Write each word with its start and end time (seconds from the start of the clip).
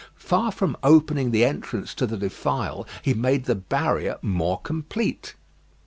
Far 0.17 0.51
from 0.51 0.75
opening 0.81 1.29
the 1.29 1.45
entrance 1.45 1.93
to 1.93 2.07
the 2.07 2.17
defile, 2.17 2.87
he 3.03 3.13
made 3.13 3.45
the 3.45 3.53
barrier 3.53 4.17
more 4.23 4.59
complete. 4.59 5.35